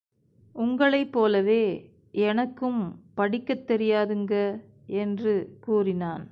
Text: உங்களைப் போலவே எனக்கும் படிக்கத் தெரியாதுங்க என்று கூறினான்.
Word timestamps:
உங்களைப் 0.55 1.11
போலவே 1.11 1.63
எனக்கும் 2.25 2.81
படிக்கத் 3.13 3.65
தெரியாதுங்க 3.67 4.35
என்று 4.97 5.33
கூறினான். 5.61 6.25